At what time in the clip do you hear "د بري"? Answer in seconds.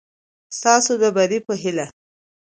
1.01-1.39